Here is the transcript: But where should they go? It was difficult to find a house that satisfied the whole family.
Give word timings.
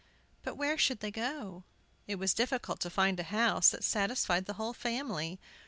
But 0.41 0.55
where 0.57 0.79
should 0.79 0.99
they 1.01 1.11
go? 1.11 1.63
It 2.07 2.15
was 2.15 2.33
difficult 2.33 2.79
to 2.79 2.89
find 2.89 3.19
a 3.19 3.29
house 3.29 3.69
that 3.69 3.83
satisfied 3.83 4.47
the 4.47 4.53
whole 4.53 4.73
family. 4.73 5.39